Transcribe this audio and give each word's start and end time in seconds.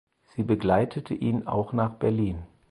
Sie 0.35 0.41
begleitete 0.41 1.13
ihn 1.13 1.45
auch 1.45 1.73
nach 1.73 1.91
Berlin. 1.99 2.39